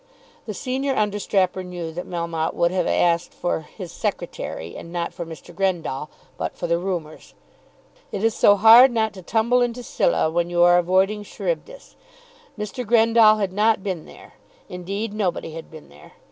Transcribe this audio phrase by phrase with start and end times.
[0.47, 5.27] The senior understrapper knew that Melmotte would have asked for "his Secretary," and not for
[5.27, 5.53] Mr.
[5.53, 7.35] Grendall, but for the rumours.
[8.11, 11.95] It is so hard not to tumble into Scylla when you are avoiding Charybdis.
[12.57, 12.83] Mr.
[12.83, 14.33] Grendall had not been there.
[14.69, 16.13] Indeed, nobody had been there.